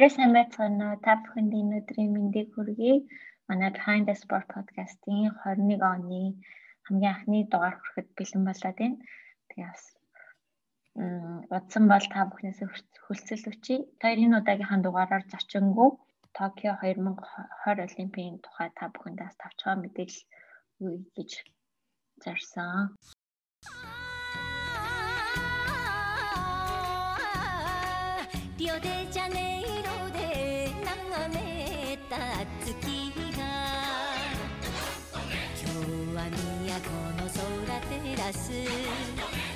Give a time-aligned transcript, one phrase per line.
[0.00, 1.02] Бүгдээрээ сайн байцгаана уу?
[1.04, 3.04] Та бүхэнд энэ өдрийн мэндийг хүргэе.
[3.48, 6.40] Манай Behind the Sport podcast-ийн 21 оны
[6.88, 8.96] хамгийн анхны дугаар хүрэхэд бэлэн болоод байна.
[9.48, 9.84] Тэгээ бас
[11.52, 12.60] удсан бол та бүхнээс
[13.04, 13.76] хүлцэл өчье.
[14.00, 15.90] Тэр энэ удаагийнхаа дугаараар зочингүй
[16.32, 20.20] Токио 2020 Олимпийн тухай та бүхэндээ тавчгаа мэдээлэл
[20.80, 21.30] өгье гэж
[22.24, 22.96] зарсан.
[28.60, 29.49] Rio de Janeiro
[38.29, 38.51] 空照らす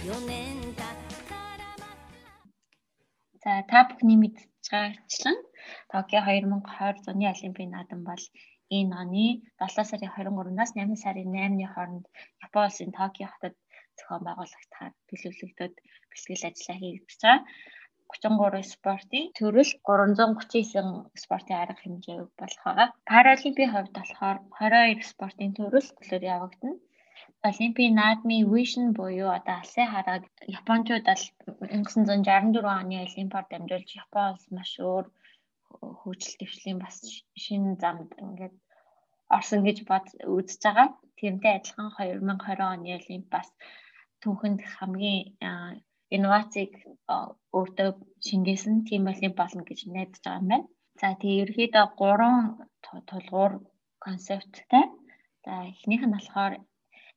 [0.10, 1.86] 4年経ったらま
[2.18, 2.50] た
[3.44, 5.38] За та бүхний мэдж байгаачлан
[5.94, 8.24] Токио 2020 зуны Олимпийн наадам бол
[8.74, 9.26] энэ оны
[9.62, 12.06] 7 сарын 23-наас 8 сарын 8-ны хооронд
[12.46, 13.56] Японы улсын Токио хотод
[13.98, 15.74] зохион байгуулагдахаар төлөвлөгдөд
[16.10, 17.40] бэлтгэл ажиллаа хийгдэж байгаа.
[18.10, 22.88] 33 спортын төрөл 339 спортын арга хэмжээ болох байгаа.
[23.10, 26.78] Паралимпийн хувьд болохоор 22 спортын төрөл төлөөр явагдана.
[27.51, 30.25] Олимпийн наадмын Vision буюу одоо алсын харааг
[30.59, 31.25] Япончууд бол
[31.61, 35.05] 1964 оны Олимпиад дамжуулж Японоос маш өөр
[36.01, 36.97] хөгжил дэвшлийн бас
[37.43, 38.55] шинэ замд ингээд
[39.37, 40.89] орсон гэж бод үзэж байгаа.
[41.19, 43.49] Тэрнтэй адилхан 2020 оны Олимп бас
[44.23, 45.23] түүхэнд хамгийн
[46.17, 46.73] инновацийг
[47.59, 47.91] өөртөө
[48.27, 50.67] шингээсэн тийм олимп болно гэж найдаж байгаа юм байна.
[51.01, 52.39] За тэгээ ерөөхдөө гурван
[53.09, 53.53] тулгуур
[54.05, 54.85] концепттэй.
[55.45, 56.55] За эхнийх нь болохоор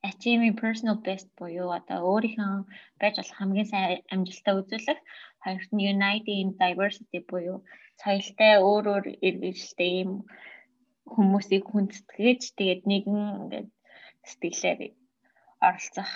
[0.02, 2.66] achieving personal best буюу одоо өөрийнхөө
[3.00, 5.00] байж болох хамгийн сайн амжилтаа үзүүлэх.
[5.44, 7.58] Хоёрт нь uniting diversity буюу
[8.02, 10.12] соёлтой өөр өөр эргэлтэй юм
[11.14, 13.68] хүмүүсийг хүндэтгэж тэгээд нэгэн ингээд
[14.30, 14.80] сэтгэлээр
[15.66, 16.10] оролцох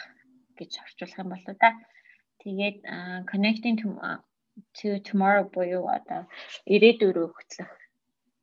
[0.58, 1.70] гэж орчуулах юм болоо та.
[2.42, 2.76] Тэгээд
[3.30, 3.88] connecting to
[4.76, 6.22] to tomorrow буюу одоо
[6.74, 7.70] ирээдүйд хөтлөх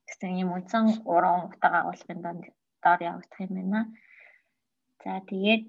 [0.08, 2.44] гэсэн юм үндсэн уран утга агуулгын донд
[2.84, 3.82] доор явагдах юм байна.
[5.04, 5.64] За тэгээд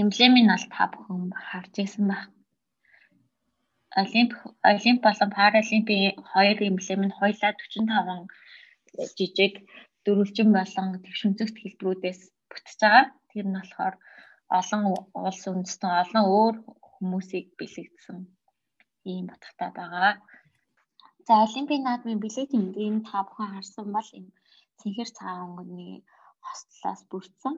[0.00, 2.28] эмблемийн бол та бүхэн харж ирсэн баг.
[4.02, 4.32] Олимп
[4.72, 8.26] Олимп болон Паралимпийн хоёр эмблем нь хоёлаа 45
[9.18, 9.54] жижиг
[10.04, 12.20] дөрвөлжин болон тэгшүнцэгт хэлбэрүүдээс
[12.50, 13.04] бүтэж байгаа.
[13.30, 13.94] Тэр нь болохоор
[14.58, 14.82] олон
[15.26, 16.54] улс үндэстэн олон өөр
[16.94, 18.18] хүмүүсийг бэлэгдсэн
[19.10, 20.12] ийм батгтай байгаа.
[21.26, 24.30] За Олимпийн наадмын билет тэмдгийн та бүхэн харсан бол энэ
[24.78, 25.94] цэнхэр цагаан өнгөний
[26.46, 27.54] хостлоос бүрдсэн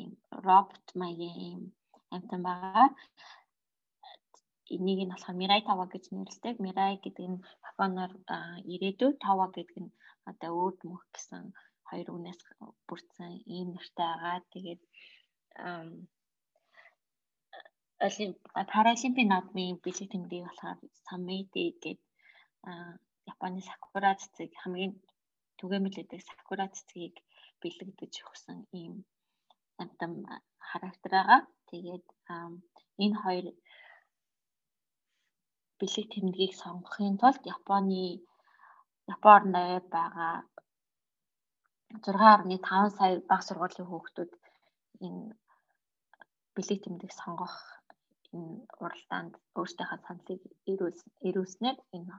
[0.00, 0.10] ийм
[0.46, 1.62] робот маягийн ийм
[2.14, 2.88] амтан байгаа.
[4.74, 6.54] Энийг нь болохоор Mirai Tawa гэж нэрлэдэг.
[6.64, 8.12] Mirai гэдэг нь Японоор
[8.72, 9.94] ирээдүй, Tawa гэдэг нь
[10.30, 11.44] одоо өөд мөх гэсэн
[11.88, 12.40] хоёр үгнээс
[12.88, 14.38] бүрдсэн ийм нэртэй байгаа.
[14.52, 14.82] Тэгээд
[18.72, 21.98] Паралимпийн наадмын бэлэг тэмдэг болохоор Самеди гэдэг
[23.32, 24.92] Японы сакура цэцэг хамгийн
[25.58, 27.14] түгээмэлдэг сакура цэцгийг
[27.62, 28.94] бэлэгдэж өгсөн ийм
[29.82, 30.12] амтан
[30.68, 31.40] характер байгаа.
[31.68, 32.06] Тэгээд
[33.04, 33.46] энэ хоёр
[35.78, 38.04] бэлэг тэмдгийг сонгохын тулд Японы
[39.14, 39.54] Японд
[39.96, 40.34] байгаа
[41.90, 44.32] 6.5 сая баг сургуулийн хүүхдүүд
[45.06, 45.22] энэ
[46.54, 47.54] бэлэг тэмдэг сонгох
[48.36, 50.40] энэ уралдаанд өөрсдийнхөө саналыг
[51.26, 52.14] ирүүлснээр энэ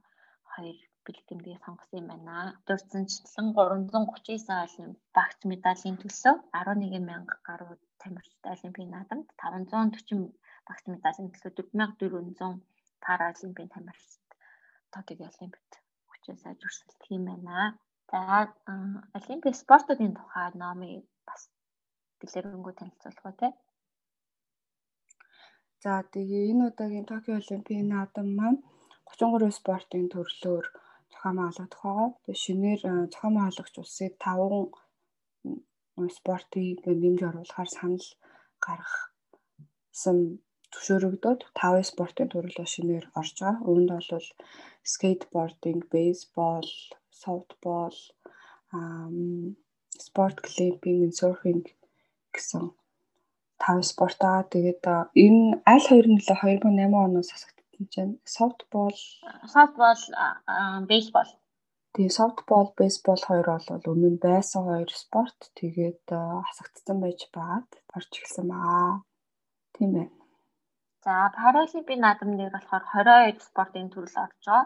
[0.52, 2.36] хоёр бэлтгэмдгийг сонгосон юм байна.
[2.68, 10.34] Дурдсанчлан 339 олимп багц медалийн төлөө 11 мянга гаруй тамирчид олимпийн наадамд 540
[10.68, 12.62] багц медалийн төлөө 4400
[13.06, 14.28] паралимпийн тамирчид
[14.94, 15.72] Токио олимпиад
[16.10, 17.58] хүчээ сайжруулах юм байна.
[18.12, 18.20] За
[19.20, 21.42] олимпийн спортуудын тухай номыг бас
[22.20, 23.48] дэлгэрэнгүй танилцуулах уу те.
[25.84, 28.60] За тэгээ энэ удаагийн Токио Олимпийн наадам маань
[29.10, 30.66] 33 спортын төрлөөр
[31.22, 32.10] зохион байгуулагдах байгаа.
[32.26, 34.74] Тэгээ шинээр э, зохион байгуулагч улсыг 5
[36.18, 38.08] спортыг нэмж оруулахаар санал
[38.66, 40.20] гаргасан
[40.74, 43.66] зөвшөөрөгдөд 5 спортын төрөл шинээр орж байгаа.
[43.70, 44.10] Үүнд бол
[44.94, 46.70] скейтбординг, бейсбол,
[47.22, 47.98] софтбол,
[50.06, 51.66] спорт климпинг, серфинг
[52.34, 52.66] гэсэн
[53.62, 54.42] 5 спорт аа.
[54.54, 54.84] Тэгээд
[55.26, 57.30] энэ аль хоёр нь лээ 2008 оноос
[57.82, 58.98] хасагдсан чинь софтбол,
[59.54, 60.02] софтбол,
[60.88, 61.30] бейсбол.
[61.94, 65.40] Тэгээ софтбол, бейсбол хоёр бол өмнө нь байсан хоёр спорт.
[65.58, 66.06] Тэгээд
[66.48, 69.02] хасагдсан байж байгаад орж ирсэн баа.
[69.76, 70.14] Тийм байна.
[71.04, 74.64] За Паралимпийн наадам дээр болохоор 22 спортын төрөл орж байгаа.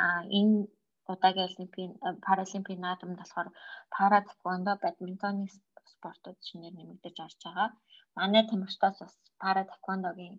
[0.00, 0.04] А
[0.38, 0.66] энэ
[1.12, 1.92] удаагийн Олимпийн
[2.26, 3.48] Паралимпийн наадамд болохоор
[3.94, 5.46] пара тэквондо, бадминтоны
[5.94, 7.68] спортууд шинээр нэмэгдэж орж байгаа
[8.16, 10.36] манай тамирчдаас бас пара таквондогийн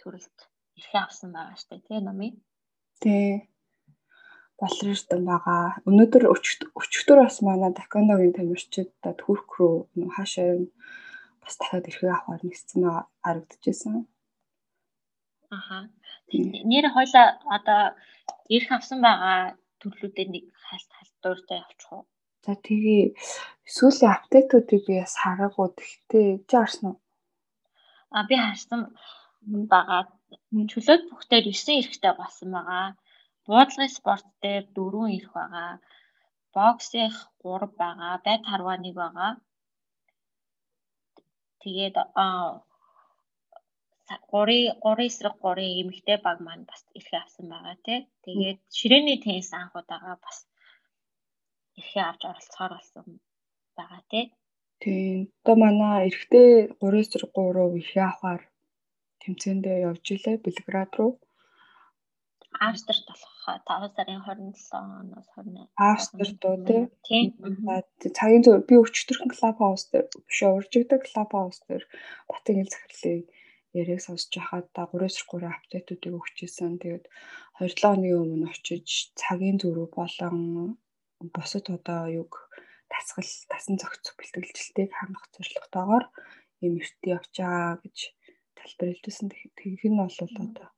[0.00, 0.38] төрөлд
[0.78, 2.34] эрхээ авсан байгаа штэ тий номын.
[3.02, 3.48] Тий.
[4.58, 5.82] болролтон байгаа.
[5.88, 9.74] Өнөөдөр өчигдөр бас манай такондогийн тамирчид Түрк рүү
[10.14, 10.62] хаашаа
[11.42, 12.82] бас дахиад ирэхээ авахар нэгсэн
[13.24, 14.06] харагдчихсан.
[15.50, 15.78] Аха.
[16.70, 17.26] Нэр хойлоо
[17.56, 17.82] одоо
[18.54, 22.04] ирэх авсан байгаа төрлүүдээ нэг хальт халтууртай явчих уу?
[22.44, 23.02] За тэгээ
[23.76, 25.68] сүүлийн апдейтуудыг би бас хараагүй.
[25.78, 26.98] Тэгтээ чи харсан уу?
[28.16, 28.80] А би харсан
[29.72, 30.02] байгаа.
[30.70, 32.86] Чөлөөт бүхтээр 9 эрэхтэй болсон байгаа.
[33.46, 35.72] Буудлагын спорт дээр 4 эрх байгаа.
[36.54, 38.14] Боксих 3 байгаа.
[38.26, 39.32] Байт харваа 1 байгаа.
[41.62, 42.62] Тэгээд аа
[44.32, 48.00] 3 3 эсрэг 3 эмэгтэй баг маань бас эрхээ авсан байгаа тий.
[48.24, 50.38] Тэгээд ширээний теннис анхудаага бас
[51.78, 53.06] эрхээ авч оролцохоор болсон
[53.78, 54.24] байгаа тий.
[54.82, 55.18] Тийм.
[55.42, 56.50] Одоо манай эрэгтэй
[56.80, 58.42] 3 эсрэг 3 эрхээ авахаар
[59.24, 61.12] тэмцээндээ явж илээ Белград руу.
[62.68, 63.34] Австрт болох
[63.66, 65.68] 5 сарын 27-оноос 28.
[65.90, 67.22] Австрт уу тий.
[68.18, 71.84] Цагийн зөв би өчтөрхөн клуб хаус дээр биш уржигдаг клуб хаус дээр
[72.30, 73.26] Батын ил захирлыг
[73.74, 76.78] яриаг сонсож байхад 3-3 апдейтуудыг өгчээсэн.
[76.78, 77.04] Тэгээд
[77.58, 80.38] 2-7 хоногийн өмнө очиж цагийн зөрүү болон
[81.34, 82.32] бусад одоо юг
[82.92, 86.04] тасгал тасан зохицох бэлтгэлжилтийг хангах зорилготойгоор
[86.62, 87.98] ийм эрт явж байгаа гэж
[88.64, 89.28] тайлбарлажсэн.
[89.58, 90.68] Тэгэх нь бол одоо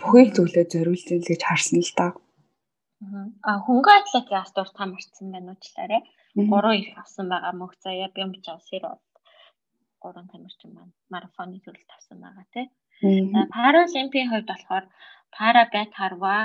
[0.00, 2.06] бүхэл зүйлээ зориулсан л гэж харсан л да.
[3.48, 6.02] А хөнгө атлетикийн астуур та марцсан байна уучлаарай.
[6.36, 9.00] 3 их авсан байгаа мөх заяа бямж авсэр бол
[10.02, 12.66] 3 тамирчин маань марафоны төрөлд авсан байгаа тий.
[13.56, 14.84] Паралимпийн хувьд болохоор
[15.36, 16.36] пара бат харва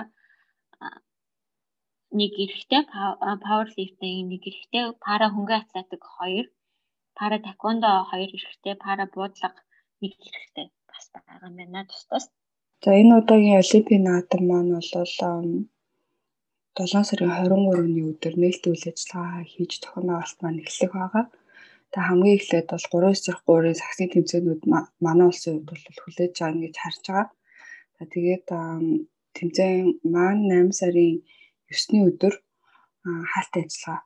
[2.19, 2.83] нэг эрэхтэй
[3.45, 6.51] пауэрлифтинг нэг эрэхтэй пара хөнгө атлетик 2
[7.19, 9.59] пара таквондо 2 эрэхтэй пара буудлага
[10.01, 12.25] нэг эрэхтэй бас байгаа юм байна тус тус.
[12.83, 14.89] За энэ удаагийн олимпийн наадам маань бол
[16.77, 21.25] 7 сарын 23-ны өдөр нээлттэй үйл ажиллагаа хийж зохион байгуулалт маань эхлэх байгаа.
[21.91, 24.61] Тэгээ хамгийн эхлээд бол 3-3-ын саксын тэмцээнүүд
[25.05, 27.27] манай улсын хувьд бол хүлээж байгаа гэж харж байгаа.
[27.97, 28.47] За тэгээд
[29.37, 31.15] тэмцээн маань 8 сарын
[31.69, 32.33] 9-ны өдөр
[33.31, 34.01] хаалттай ажиллагаа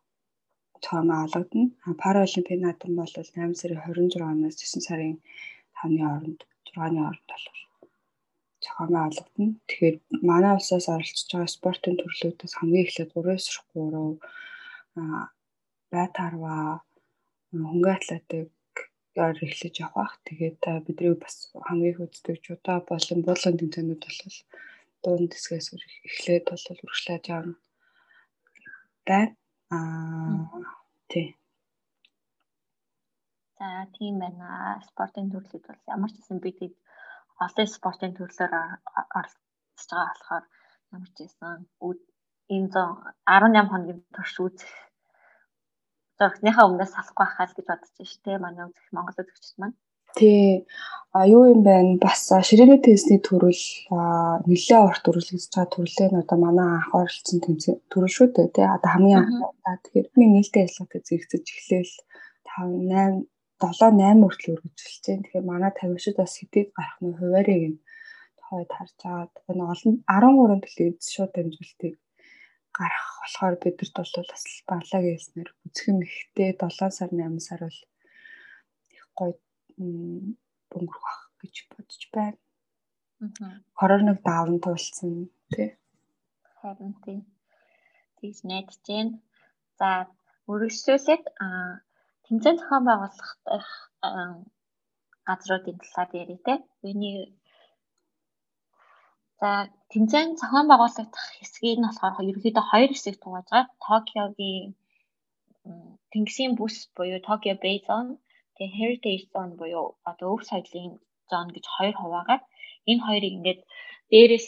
[0.86, 1.64] цоомоо олгодно.
[2.04, 5.18] Паралимпийн наадам бол 8 сарын 26-наас 9 сарын
[5.78, 6.40] 5-ны хооронд
[6.76, 7.46] 6-ны хооронд бол
[8.64, 9.46] зохиомоо олгодно.
[9.68, 9.98] Тэгэхээр
[10.30, 14.20] манай улсаас оролцож байгаа спортын төрлүүдээс хамгийн эхлээд 3-3
[15.92, 16.64] байт харваа
[17.70, 18.52] хөнгө атлетик
[19.22, 20.14] яар эхлэж явах.
[20.28, 21.36] Тэгээд бидний бас
[21.68, 24.38] хамгийн их үздэг жудаа болон буулгын тэмцээнүүд бол
[25.04, 25.68] дунд хэсгээс
[26.10, 27.56] эхлээд бол үргэлжлээд явна.
[29.08, 29.34] байна.
[29.76, 30.64] Аа
[31.12, 31.28] тий.
[33.58, 34.48] За тийм байна.
[34.90, 36.60] Спортын төрлүүд бол ямар ч гэсэн бид
[37.46, 38.54] олон спортын төрлөөр
[39.20, 40.46] оролцож байгаа болохоор
[40.96, 41.60] ямар ч гэсэн
[42.56, 42.84] энэ
[43.26, 44.74] 18 хоногийн турш үзэх
[46.20, 48.44] зургийнхаа өмнөөс салахгүй байхаа л гэж бодож байна шүү дээ.
[48.46, 49.78] Манай үзэх Монгол үзэгчд маань.
[50.16, 50.66] Тий.
[51.16, 51.76] А юу юм бэ?
[52.04, 53.64] Бас ширээний тестний төрөл
[54.48, 57.40] нэлээд урт төрөл гэж байгаа төрлөө нь одоо манай анх оролцсон
[57.92, 58.48] төрөл шүү дээ.
[58.56, 58.68] Тий.
[58.76, 59.80] Одоо хамгийн анх.
[59.84, 61.94] Тэгэхээр би нээлттэй ажиллагаа зэрэгцэж эхлээл
[62.52, 63.24] 5 8
[63.64, 65.24] 7 8 хүртэл үргэлжилж байна.
[65.24, 67.80] Тэгэхээр манай тамирчид бас хэдийд гарах нь хуваарийг нь
[68.40, 69.28] тохойд харж байгаа.
[69.52, 71.94] Энэ олон 13 төлөв шууд дамжуултыг
[72.78, 77.80] гарах болохоор бидэрт бол бас барлаа гэлснээр үзэх юм ихтэй 7 сар 8 сар бол
[78.96, 79.34] их гоё
[79.84, 82.38] өнгөрөх бах гэж бодож байна.
[83.22, 83.56] Аа.
[83.80, 85.14] Коронавиг даван туулсан
[85.54, 85.70] тий.
[86.60, 87.20] Харин тий.
[88.18, 89.14] Тийш найдаж байна.
[89.80, 89.90] За
[90.52, 91.72] үргэлжлүүлээд аа
[92.26, 93.32] тэмцээн зохион байгуулах
[95.28, 96.54] газруудын талаар ярив те.
[96.86, 97.18] Үүний
[99.40, 99.52] За
[99.92, 103.76] тэмцээн зохион байгуулагдах хэсгийг нь болохоор ерөнхийдөө хоёр хэсэг тувааж байгаа.
[103.86, 104.66] Токиогийн
[106.12, 108.12] тэнгисийн бүс буюу Tokyo Bay Zone
[108.56, 110.94] тэгээ Heritage Zone буюу одоо өв соёлын
[111.30, 112.44] зон гэж хоёр хуваагаад
[112.90, 113.62] энэ хоёрыг ингээд
[114.12, 114.48] дээрээс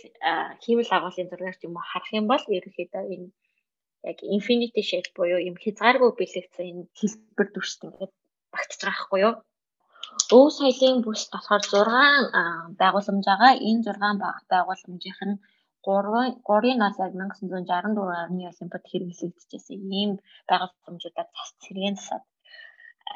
[0.63, 3.27] хиймэл агуулгын зургаар юм харах юм бол ерөнхийдөө энэ
[4.11, 8.13] яг infinity shape буюу юм хязгааргүй бэлэгдсэн энэ хэлбэр дүрст ингээд
[8.53, 9.35] багтж байгаа хгүй юу.
[10.37, 13.53] Өв соёлын бүс болохоор 6 байгууламж байгаа.
[13.69, 15.37] Энэ 6 байгууламжийнх нь
[15.85, 20.11] 3 3-ын насаг 1964 оны Олимпиад хэрэглэгдэжсэн ийм
[20.49, 22.23] байгууламжуудаар цас цэргийн засаад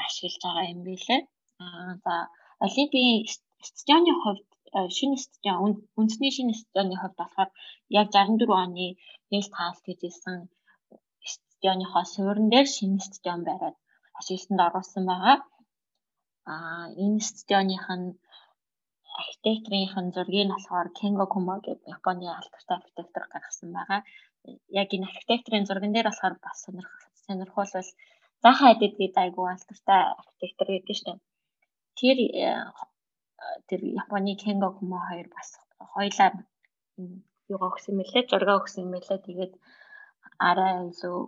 [0.06, 1.22] ашиглаж байгаа юм билээ.
[1.64, 2.14] Аа за
[2.66, 3.26] Олимпийн
[3.70, 4.48] стадионы хувьд
[4.98, 7.50] шинэ стадион үндэсний шинэ стадионы хувьд болохоор
[8.00, 8.88] яг 64 оны
[9.32, 10.38] нээлт хаалт хийжсэн
[11.34, 13.76] стадионыхоо суурин дээр шинэ стадион бариад
[14.20, 15.38] ашиглалтанд оруулсан байгаа.
[16.52, 16.54] А
[17.04, 18.08] энэ стадионийнх нь
[19.22, 24.00] архитекторын зургийг нь болохоор Kengo Kuma гэдэг Японы алдартай архитектор гаргасан байгаа.
[24.82, 26.58] Яг энэ архитекторын зурган дээр болохоор бас
[27.26, 27.84] сонирхолтой
[28.44, 31.18] Заха Хадид гэдэг айгүй алдартай архитектор гэдэг дээ.
[31.98, 32.18] Тэр
[33.70, 35.50] тэр Японы Kengo Kuma хоёр бас
[35.94, 36.30] хоёлаа
[37.54, 39.20] юугаа өгсөн мэлээ, зураг өгсөн мэлээ.
[39.28, 39.54] Тэгээд
[40.50, 41.20] арай илүү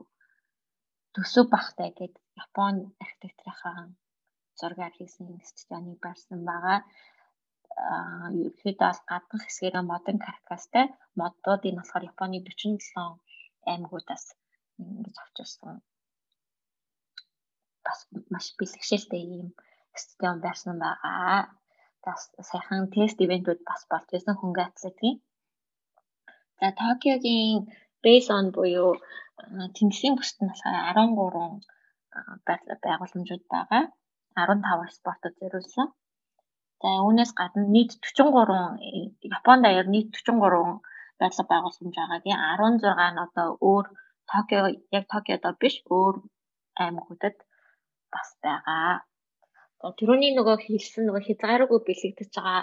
[1.14, 3.78] төсөв бахтай гэдэг Японы архитекторынхаа
[4.60, 6.80] зургаар хийсэн студионыг барьсан байгаа.
[7.94, 10.86] Аа ерөөхдөө бол гаднах хэсгээрээ модон каркастай
[11.20, 13.22] модуудыг нь болохоор Японы 47
[13.72, 14.26] аймагуудаас
[14.82, 15.78] ингэж авчирсан.
[17.86, 18.00] Бас
[18.34, 19.48] маш бэлгшээлтэй ийм
[20.02, 21.40] студион барьсан байгаа.
[22.06, 25.18] Бас сайхан тест ивентүүд бас болж байсан хөнгө атлетикийн.
[26.60, 27.60] За Токиогийн
[28.04, 28.92] Base on буюу
[29.76, 31.38] тэнгисийн бүсд нь болохоор
[32.48, 33.84] 13 байгууламжууд байгаа.
[34.36, 35.88] 15 спортод зориулсан.
[36.82, 40.84] За үүнээс гадна нийт 43 Японд даяар нийт 43
[41.20, 43.86] байдлага байгууламж байгаагийн 16 нь одоо өөр
[44.32, 44.64] Токио
[44.98, 46.16] яг Токиодо биш өөр
[46.82, 47.38] аймагуудад
[48.16, 48.92] бас байгаа.
[49.80, 52.62] За тэрүүний нөгөө хэлсэн нөгөө хязгааргүй бэлэгдэж байгаа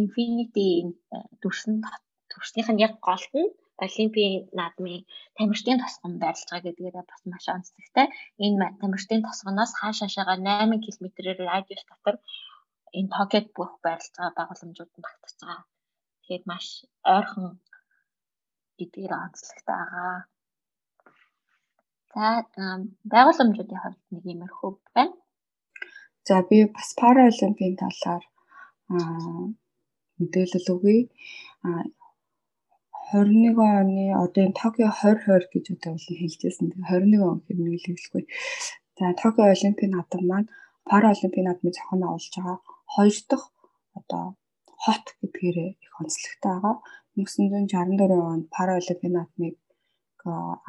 [0.00, 0.68] Infinity
[1.40, 1.74] дүрсэн
[2.32, 3.54] төрснийх нь яг голд нь
[3.86, 5.04] Олимпийн наадмын
[5.36, 8.06] тамирчдын тосгон байрлаж байгаа гэдгээрээ бас маш онцлогтой.
[8.44, 12.16] Энэ тамирчдын тосгоноос хааш хаашаага 8 км-ээр радиус дотор
[12.98, 15.64] энэ Токиод бүх байрлаж байгаа байгууламжууд нь багтаж байгаа.
[16.20, 16.66] Тэгэхээр маш
[17.14, 17.46] ойрхон
[18.78, 20.16] гэдгээр онцлогтой байгаа.
[22.16, 22.28] За
[23.12, 25.14] байгууламжуудын хувьд нэг иймэрхүү байна.
[26.28, 28.24] За би бас параолимпийн талаар
[30.18, 30.98] мэдээлэл өгье.
[33.12, 36.66] 21 оны одоо энэ Токио 2020 гэж одоо бол хэлжсэн.
[36.72, 38.24] Тэгээ 21 он хэрнээ хэлэхгүй.
[38.98, 40.48] За Токио Олимпийн наадам маань
[40.88, 42.58] Параолимпийн наадмын зохион байгуулж байгаа
[42.94, 43.48] хоёр дахь
[43.98, 44.24] одоо
[44.82, 46.76] хот гэдгээр их онцлогтой байгаа.
[47.16, 49.54] 1964 онд Параолимпийн наадмыг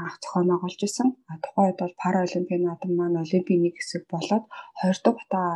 [0.01, 1.07] анх зохион байгуулж исэн.
[1.31, 4.45] А тухайн үед бол Параолимпийн наадам маань Олимпийн нэг хэсэг болоод
[4.79, 5.49] хоёр дахь удаа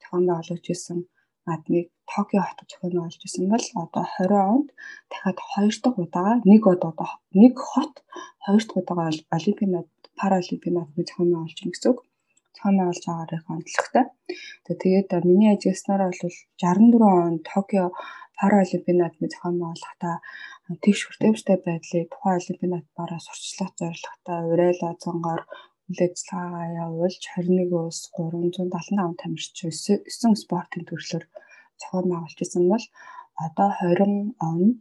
[0.00, 0.98] зохион байгуулж исэн
[1.46, 4.68] наадмыг Токио хотод зохион байгуулж исэн бол одоо 20 онд
[5.10, 6.92] дахиад хоёр дахь удаа нэг одоо
[7.42, 7.94] нэг хот
[8.44, 9.72] хоёр дахь удаа Олимпийн
[10.20, 11.98] Паралимпийн наадмыг зохион байгуулж байгаа гэсэн үг.
[12.54, 14.04] Зохион байгуулж байгаагаар их онцлогтой.
[14.82, 17.86] Тэгээд миний ажигласнараа бол 64 онд Токио
[18.38, 20.16] Паралимпийн наадмыг зохион байгуулахдаа
[20.66, 25.42] тэгш хүртээмжтэй байдлыг тухайн Олимпийн наадмаараа сурчлах зорилготой урайлаа зонгоор
[25.88, 31.24] үйл ажиллагаагаа явуулж 21 улс 375 тамирч 9 спортын төрлөөр
[31.80, 32.84] зохион байгуулж исэн бол
[33.46, 34.80] одоо 20 онд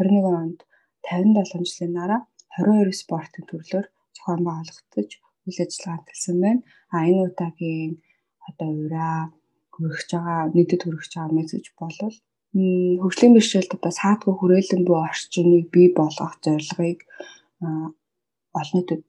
[0.00, 0.58] 21 онд
[1.04, 2.20] 57 жилийн дараа
[2.56, 5.10] 22 спортын төрлөөр зохион байгуулагдаж
[5.46, 6.62] үйл ажиллагаа төлсөн байна.
[6.94, 7.92] А энэ удаагийн
[8.48, 9.20] одоо ураа
[9.74, 12.16] хүрэж байгаа нийтэд хүрэж байгаа мессеж бол
[13.02, 16.98] хөгжлийн бэрхшээлд одоо саадгүй хүрээлэн буй орчныг бий болгох зорилгыг
[18.58, 19.04] олон нийтэд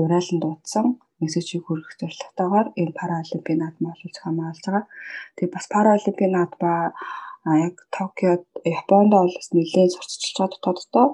[0.00, 0.86] уриалан дуудсан
[1.20, 4.84] мессежийг хүргэх зорилготойгоор энэ параолимпийн наадмаа зохион байгуулж байгаа.
[5.36, 6.80] Тэгээ бас параолимпийн наадмаа
[7.66, 8.44] яг Токиод
[8.78, 11.06] Японд бол бас нэлээд сурталчилж байгаа дотооддоо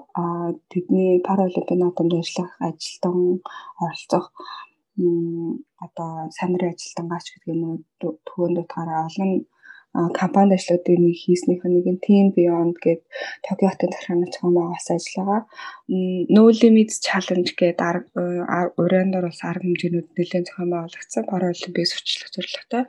[0.71, 3.17] тэдний параолимпийн наадамд ажиллах ажилтан
[3.83, 4.25] оролцох
[5.85, 7.77] одоо сайн нарын ажилтангаач гэдэг юм уу
[8.27, 9.31] төвөнд утгаараа олон
[9.93, 13.05] компани ажлуудыг нэг хийснийх нэг нь Team Beyond гэдэг
[13.45, 15.41] Токио хотын захиргааны зохион байгуулсан ажиллагаа
[16.33, 18.09] No Limits Challenge гэдэг
[18.81, 22.83] урайндор бас арга хэмжээнүүд нэлээд зохион байгуулагдсан Паралимпиcs сурчлах зорилготой.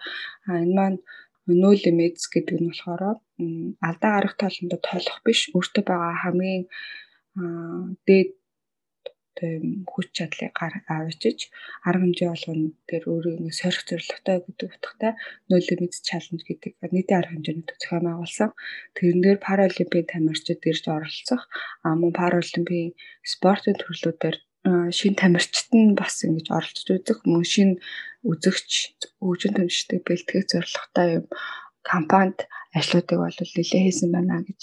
[0.49, 0.99] А энэ маань
[1.45, 3.21] No Limits гэдэг нь болохоор
[3.85, 6.65] алдаа гарах таланд тоолох биш өөртөө байгаа хамгийн
[8.09, 8.31] дээд
[9.93, 11.39] хүч чадлыг авчиж
[11.89, 15.13] арга хэмжээ болгоно тэр өөрийг нэг сорих зорилготой гэдэг утгатай
[15.51, 18.51] нулимит чаленж гэдэг нийтийн арга хэмжээнүүд зохион байгуулсан.
[18.97, 21.43] Тэрэн дээр паралимпийн тамирчид ирж оролцох
[21.83, 22.95] мөн паралимпийн
[23.33, 24.37] спортын төрлүүдээр
[24.99, 27.71] шин тамирчид нь бас ингэж оролцож үзэх мөн шин
[28.25, 28.71] үзэгч
[29.21, 31.27] хөгжин тамирчдыг бэлтгэх зорилготой юм
[31.85, 32.39] компанид
[32.73, 34.61] ажлуудыг бол нэлээ хийсэн байна гэж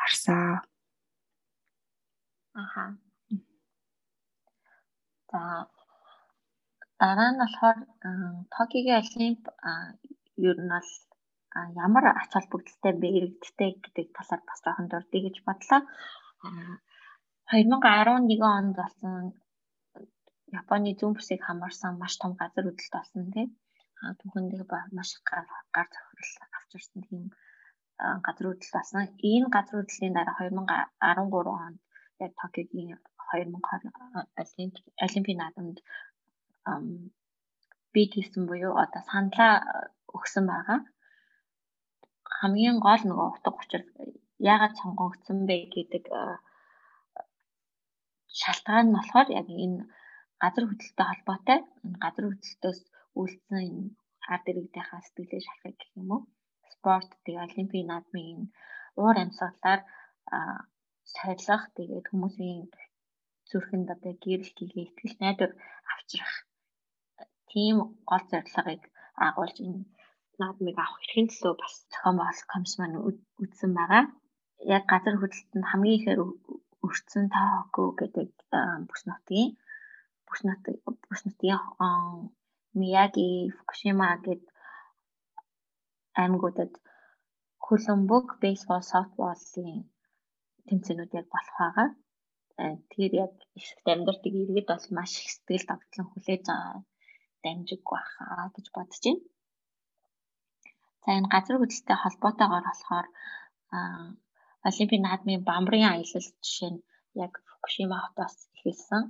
[0.00, 0.64] харсан.
[2.62, 2.96] Аха.
[5.32, 5.42] За
[7.00, 7.78] дараа нь болохоор
[8.54, 9.42] Токиогийн Олимп
[10.48, 10.90] ер нь бол
[11.86, 15.80] ямар ач холбогдолтой бэ иргэдтэй гэдэг талаар бас жоохон дурдъя гэж бодлоо.
[17.50, 19.14] 2011 онд болсон
[20.60, 23.48] Японы зүүн бүсийг хамаарсан маш том газар хөдлөлт болсон тийм.
[24.20, 24.62] Түүхэндээ
[24.96, 25.44] маш их гар
[25.76, 27.22] гар зохирол авчирсан тийм
[28.26, 29.00] газар хөдлөлт болсон.
[29.32, 31.78] Энэ газар хөдлөлийн дараа 2013 онд
[32.24, 32.88] яг Токиогийн
[33.32, 34.74] 2020
[35.06, 35.78] Олимпийн наадамд
[37.92, 39.54] бий хийсэн буюу одоо саналаа
[40.16, 40.80] өгсөн байгаа.
[42.38, 43.82] хамгийн гол нөгөө утга учир
[44.50, 46.04] яагаад сонгогдсон бэ гэдэг
[48.40, 49.80] шалтгаан нь болохоор яг энэ
[50.42, 52.80] газар хөдлөлтөй холбоотой энэ газар хөдлөлтөөс
[53.20, 53.84] үйлдсэн энэ
[54.32, 56.22] ард иргэдийнхаа сэтгэлээ шалгах гэх юм уу
[56.74, 58.40] спорт тэгээ олимпийн наадмын
[59.00, 59.80] уур амьсгалаар
[61.14, 62.60] сорилох тэгээд хүмүүсийн
[63.48, 65.52] зүрхэнд одоо гэрэл хийгээ итгэл найдвар
[65.92, 66.34] авчрах
[67.50, 67.76] тийм
[68.10, 68.82] гол зорилгыг
[69.26, 69.82] агуулж энэ
[70.40, 72.98] наадмыг авах эрхийн төлөө бас зохион байгуулах комисс маань
[73.42, 74.04] үзсэн байгаа.
[74.76, 76.20] Яг газар хөдлөлтөнд хамгийн ихээр
[76.86, 78.28] өртсөн та хокку гэдэг
[78.88, 79.50] бүс нутгийн
[80.28, 81.60] бүс нутгийн бүс нутгийн
[82.78, 84.42] Мияги, Фукушима гэд
[86.20, 86.72] аймагуудад
[87.64, 89.78] Хөлбөмбөг бейсбол, софтболын
[90.66, 91.88] тэмцээнүүд яг болох байгаа.
[92.60, 96.76] Э, тэгэхээр яг эсрэгт амьдртыг иргэд бол маш их сэтгэл догтлон хүлээж байгаа
[97.42, 99.22] дамжиг баха гэж бодож байна.
[101.02, 103.06] За энэ газар хөдлөлтөй холбоотойгоор болохоор
[104.68, 106.84] Олимпийн наадмын бамбарын аялал жишээ нь
[107.24, 109.02] яг Фукушима хотоос эхэлсэн.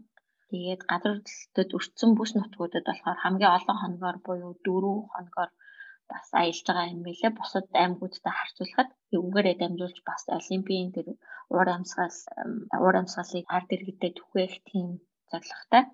[0.48, 5.50] Тэгээд газар хөдлөлтөд өртсөн бүс нутгуудад болохоор хамгийн олон хоногоор буюу 4 хоногоор
[6.12, 7.32] бас аялж байгаа юм билээ.
[7.38, 11.08] Бусад аймагуудтай харьцуулахад үүгээрээ дамжуулж бас Олимпийн тэр
[11.54, 12.16] уур амьсгал
[12.84, 14.88] уур амьсгалыг ард иргэдэд түгээх тийм
[15.30, 15.84] зорилготой.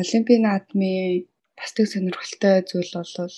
[0.00, 1.28] Олимпийн наадмын
[1.58, 3.36] бас нэг сонирхолтой зүйл бол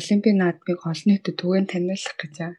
[0.00, 2.58] Олимпийн наадмыг олон нийтэд түгээн таниулах гэж байна.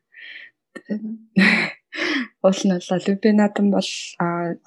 [2.45, 3.91] Уул нь бол Олимпийн наадам бол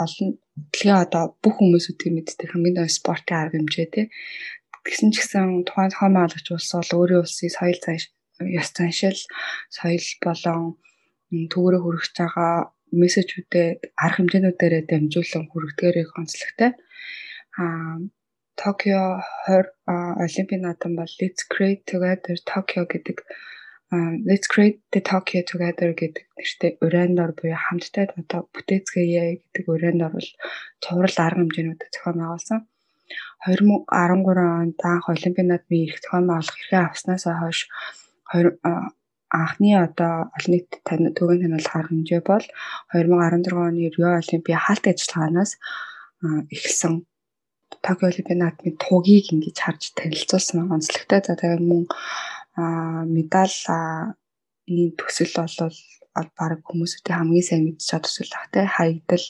[0.04, 0.28] олон
[0.72, 4.06] дэлхийн одоо бүх хүмүүсүүдийн мэддэг хамгийн том спортын арга хэмжээ тий.
[4.84, 7.80] Тэгсэн ч гэсэн тухайн зохион байгуулагч улс бол өөрийн улсын соёл
[8.60, 9.20] ёс заншил,
[9.76, 10.60] соёл болон
[11.52, 16.70] төвөрө хүргэж байгаа мессежүүдэд арга хэмжээнүүдээр дамжуулан хүргэдгээрээ онцлогтой.
[17.62, 18.02] Аа
[18.60, 19.66] Токио 20
[20.24, 23.18] Олимпийн наадам бол Let's Create Together Tokyo гэдэг
[24.28, 30.28] Let's Create the Tokyo Together гэдэг нэртэй урайндор буюу хамтдаа одоо бүтээцгээе гэдэг урайндор бол
[30.82, 32.60] цуврал арга хэмжээнүүдэд зохион байгуулсан.
[33.46, 37.58] 2013 онд анх Олимпийн наадмын эрх зохион байгуулах эрхээ авснаас хойш
[39.40, 40.80] анхны одоо олон нийтэд
[41.18, 42.44] төгөөнд таниулах арга хэмжээ бол
[42.94, 45.52] 2016 оны Рио Олимпийн хаалт ажиллагаанаас
[46.54, 46.94] эхэлсэн
[47.84, 51.20] Токио Олимпийн наадмын тугийг ингэж харж танилцуулсан онцлогтой.
[51.24, 51.84] За тэгээ мөн
[53.16, 53.58] медаль
[54.70, 55.78] ийм төсөл болол
[56.38, 59.26] баг хүмүүсүүдийн хамгийн сайн мэдж чад төсөл ах те хаягдал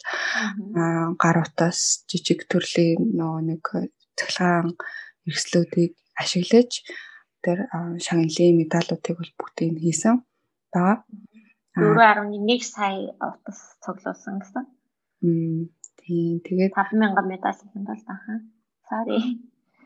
[1.23, 3.65] гар утас жижиг төрлийн нөгөө нэг
[4.19, 4.77] цахилгаан
[5.29, 5.93] эрсдлүүдийг
[6.23, 6.85] ашиглаж
[7.45, 7.59] тэр
[8.05, 10.17] шагналын медалуудыг бол бүгдийг хийсэн
[10.73, 11.05] байгаа.
[11.75, 14.65] 4.1 сая утас цуглуулсан гэсэн.
[16.05, 16.41] Тийм.
[16.45, 18.41] Тэгээд 5000 медаль бол таахан.
[18.89, 19.21] Sorry.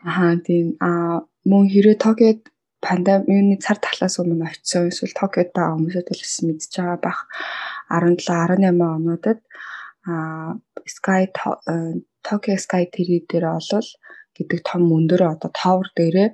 [0.03, 0.75] Аа тийм.
[0.83, 2.41] Аа мөн хэрэг Токиод
[2.83, 7.19] пандемины цар тахлаас өмнө очисон эсвэл Токиод байгаа хүмүүсд бол мэдж байгаа бах
[7.87, 9.39] 17 18 онуудад
[10.07, 10.59] аа
[10.95, 11.23] Sky
[12.27, 13.89] Tokyo Sky TV дээр олвол
[14.35, 16.29] гэдэг том өндөр одоо товер дээрээ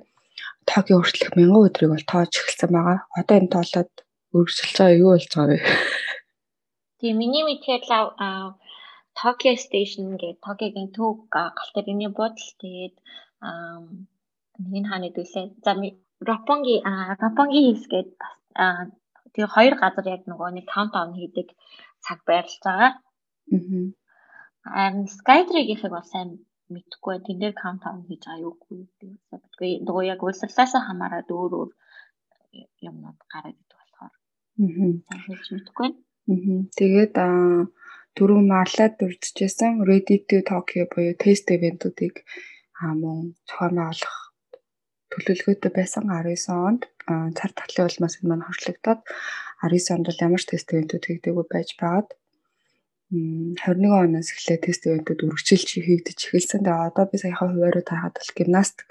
[0.66, 2.98] Токио хүртэлх мянган өдрийг бол тоож эхэлсэн байгаа.
[3.18, 3.92] Одоо энэ тоолоод
[4.34, 5.58] үргэлжлэж байгаа юу болж байгаа вэ?
[6.98, 7.82] Тийм миний мэдхээр
[9.16, 12.96] Tokyo Station гэдэг Токиогийн төв гал тэрний буудал тэгээд
[14.60, 15.46] нэг нь хааны дүүлээ.
[15.64, 15.72] За
[16.28, 16.76] Ропpongi
[17.22, 18.36] Ропpongi Hills гэдэг бас
[19.36, 21.48] тэгээ хоёр газар яг нөгөө нэг countdown хийдэг
[22.04, 22.92] цаг байрлаж байгаа.
[23.52, 23.84] Аа.
[24.64, 26.28] Харин Skytree-гийнхыг бол сайн
[26.72, 29.70] мэдхгүй тэн дээр countdown хийж байгаа юу үгүй гэдэггүй.
[29.86, 31.70] Нөгөө яг улсарлаасаа хамаараад өөр өөр
[32.88, 34.14] юмнууд гараад идэх болохоор.
[34.64, 34.92] Аа.
[35.08, 35.88] Сайн хийж мэдхгүй.
[36.32, 36.58] Аа.
[36.80, 37.68] Тэгээд аа
[38.16, 42.24] дөрөв марлаад үрдчихсэн Ready to Tokyo буюу тест ивентүүдийг
[43.00, 44.16] мөн зохион байгуулах
[45.12, 46.82] төлөвлөгөөтэй байсан 19 онд
[47.38, 49.00] цар тахлын улмаас энэ маань хорчлогдоод
[49.68, 52.08] 19 онд бол ямар ч тест ивентүүд хийгдэггүй байж байгаад
[53.12, 56.64] 21 оноос эхлээд тест ивентүүд үргэлжилж хийгдэж эхэлсэн.
[56.66, 58.90] Тэгээ одоо би саяхан хувааруу тарахад бол гимнастик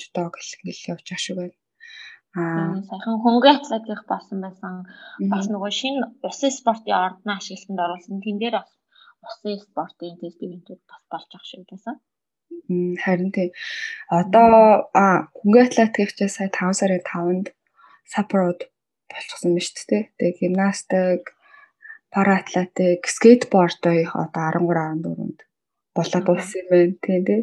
[0.00, 1.56] жудо гэлгэл явж ах шиг байна.
[2.34, 4.72] Аа сайхан хөнгө атлетик болсон байсан.
[5.32, 8.18] Бас нөгөө шинэ усын спортын ордноо ашиглалтанд оруулсан.
[8.24, 8.72] Тэн дээр бас
[9.26, 11.96] усын спортын тест ивентүүд бас болж ах шиг байсан.
[13.02, 13.48] Харин тий.
[14.10, 17.46] Одоо а хөнгө атлетикч сая 5 сарын 5-нд
[18.12, 18.60] Саппород
[19.10, 20.02] болчихсон байна шүү дээ.
[20.18, 21.22] Тэгээ гимнастик,
[22.14, 25.38] параатлетик, скейтбордыг одоо 13 14-нд
[25.96, 27.42] болоод улсан юм байна тий.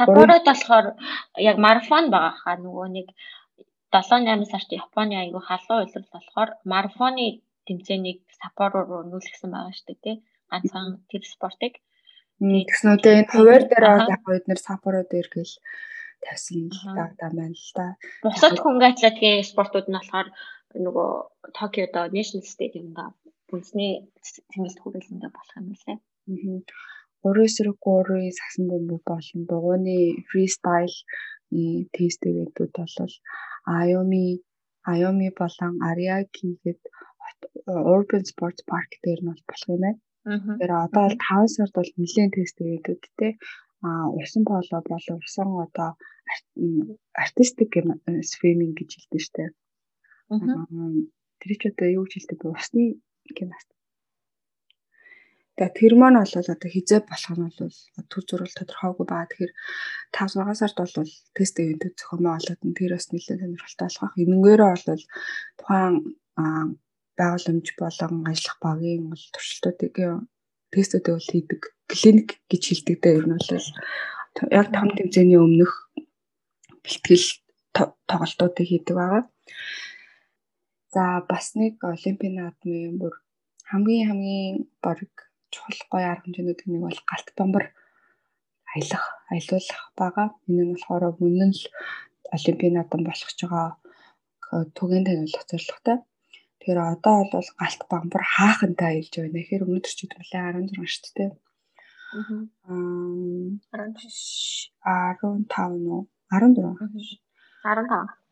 [0.00, 0.86] Саппород болохоор
[1.50, 3.08] яг марафон байгаа хаа нөгөө нэг
[3.94, 7.26] 7 8 сард Японы аягүй халуун улирал болохоор марафоны
[7.66, 10.16] тэмцээнийг Саппоро руу нүүлгсэн байгаа шүү дээ тий.
[10.50, 11.74] Ганцхан тэр спортыг.
[12.40, 15.54] Тэгсэн үү энэ хуваар дээр яг бид нэр Саппоро дээр гэл
[16.24, 17.86] тавьсан даа байна л да.
[18.24, 20.28] Бусад хөнгө атлетикийн спортууд нь болохоор
[20.84, 21.10] нөгөө
[21.56, 23.06] Токиодо National Stadium-да
[23.52, 23.92] үндэсний
[24.50, 25.98] тэмцэлт хүрээлэндээ болох юм лээ.
[25.98, 26.60] Аа.
[27.24, 29.96] 3-3 сагсан бөмбөг болон дугуйны
[30.28, 30.94] фристайл
[31.94, 33.14] тест ивэнтүүд бол
[33.66, 34.26] Ayumi
[34.92, 36.80] Ayumi болон Ariake гээд
[37.66, 40.00] Urban Sports Park дээр нь болох юм байна.
[40.24, 43.32] Тэгэхээр одоо бол 5 сард бол нэлийн тест ивэнтүүдтэй
[43.86, 45.90] а усан поло болон усан одоо
[47.24, 47.72] артистик
[48.32, 49.50] свиминг гэж хэлдэг дээ.
[51.40, 52.40] Тэр ч одоо юу гэж хэлдэг?
[52.48, 52.82] Усны
[53.36, 53.68] гимнаст.
[55.54, 57.72] Тэгээ тэр маань бол одоо хизээ болох нь бол
[58.10, 59.30] төр зурвал тодорхойгүй байгаа.
[59.30, 59.52] Тэгэхээр
[60.10, 64.18] 5 6 сард бол тест ивент зохиомоо болоод нь тэр бас нэлээд сонирхолтой болох.
[64.22, 65.04] Энэнгээрээ бол
[65.58, 65.94] тухайн
[67.18, 69.94] байгууламж болон ажиллах багийн бол туршилтуудыг
[70.74, 73.18] тестүүдийг бол хийдэг клиник гэж хэлдэг дээ.
[73.22, 73.70] Энэ бол
[74.58, 75.72] яг том тэмцээний өмнөх
[76.82, 77.28] бэлтгэл
[78.10, 79.22] тоглолтуудыг хийдэг байгаа.
[80.94, 83.14] За бас нэг олимпийн наадмын бүр
[83.70, 84.98] хамгийн хамгийн баг
[85.54, 87.64] чухал гоё арга хэмжээнүүд нэг бол галт бамбар
[88.72, 90.28] аялах, аялуулах байгаа.
[90.48, 91.58] Энэ нь болохоор өмнө нь
[92.36, 93.68] олимпийн наадам болох ч байгаа
[94.76, 95.98] түгээн таниулах зорилготой.
[96.58, 99.36] Тэгэхээр одоо бол галт бамбар хаахантай аялж байна.
[99.38, 101.30] Тэгэхээр өнөөдөр ч нь 16 шүү дээ.
[104.84, 107.18] Аа 15 нуу 14
[107.64, 108.24] 15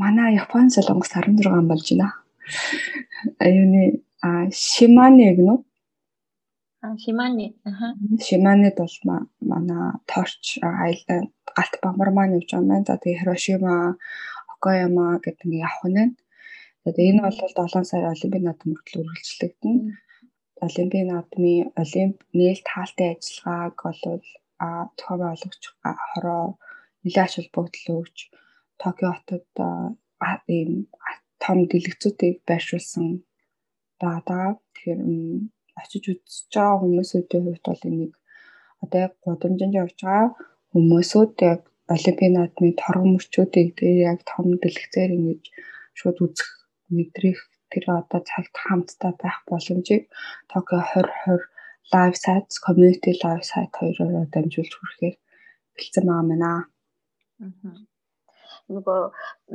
[0.00, 2.08] манай Японы солонгос 16 болж байна.
[3.44, 3.82] Аюуны
[4.52, 5.28] Шимане
[7.02, 7.46] Шимане.
[7.64, 7.86] Аха.
[8.26, 8.96] Шиманед бол
[9.50, 10.44] манай торч
[11.56, 12.84] галт бамбар маань явж байгаа юм.
[12.88, 13.74] За тэгээ Хирошима,
[14.52, 16.16] Окаяма гэдэг нэг явах нь.
[16.84, 19.82] Тэгээд энэ бол 7 сар олимпийн наадам хүртэл үргэлжлэгдэнэ.
[20.66, 25.62] Олимпийн наадмын олимп нээлт хаалтын ажиллагааг бол зохион байгуулагч
[26.08, 26.44] хороо
[27.02, 28.18] нэлээд ач холбогдол өгч
[28.80, 29.48] Токио хотод
[30.56, 30.70] ийм
[31.42, 33.06] том дэлгэцүүдийг байршуулсан
[34.00, 34.46] байгаа.
[34.74, 35.00] Тэгэхээр
[35.80, 38.14] очиж үзэж байгаа хүмүүсийн хувьд бол энийг
[38.82, 40.28] одоо яг гудамжинд явж байгаа
[40.72, 41.60] хүмүүсүүд яг
[41.94, 45.42] олимпийн наадмын торгон мөрчүүдийг тэр яг том дэлгэцээр ингэж
[45.98, 46.50] шууд үзэх
[46.96, 50.04] мэдрэх тэр одоо цагт хамтдаа байх боломжийг
[50.50, 51.42] Токио 2020
[51.94, 55.16] live sites community live site хоёроор дамжуулж хүрэхээр
[55.74, 56.62] бэлдсэн байгаа юм аа.
[58.74, 59.00] Нөгөө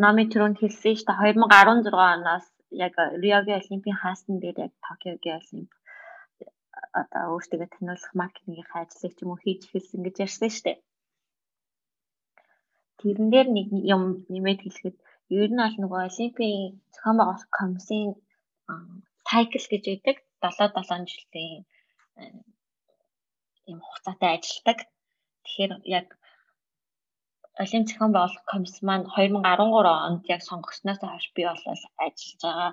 [0.04, 2.46] Нами түрүүнд хэлсэн шүү дээ 2016 оноос
[2.86, 5.70] яг Риогийн Олимпийн хаасан дээр яг Токиогийн Олимп
[7.02, 10.78] одоо өөртөө таниулах маркетингийн ажлыг ч юм уу хийж эхэлсэн гэж ярьсан шүү дээ.
[13.00, 14.98] Тэрэн дээр нэг юм нэмээд хэлэхэд
[15.42, 16.62] ер нь аль нөгөө Олимпийн
[16.94, 18.10] зохион байгуулах комиссийн
[19.30, 21.64] cycle гэж байдаг 7 7 жилийн
[23.70, 24.80] ийм хугацаатай ажилладаг.
[25.44, 26.08] Тэгэхээр яг
[27.64, 31.68] Олимп зохион байгуулах комисс маань 2013 онд яг сонгогчноос хойш би болол
[32.06, 32.72] ажиллаж байгаа.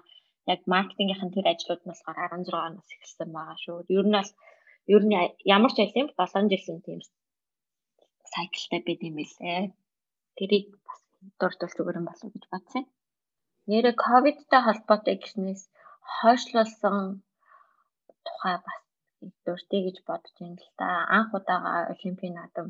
[0.53, 3.79] Яг маркетингийнхэн тэр ажлууд нь болохоор 16 оноос эхэлсэн байгаа шүү.
[3.99, 4.31] Ер нь бол
[4.95, 5.15] ер нь
[5.55, 7.01] ямар ч Олимп 7 жилийн тийм
[8.33, 9.63] сайклтай байд юм билээ.
[10.37, 11.01] Тэрийг бас
[11.41, 12.85] дурдвал зүгээр юм болов гэж бодсон.
[13.71, 15.63] Нэрэ ковидтай холбоотой гэснээс
[16.15, 16.97] хойшлуулсан
[18.27, 18.81] тухай бас
[19.45, 20.89] дуртай гэж бодож байна л да.
[21.17, 22.69] Анх удаага Олимпийн наадам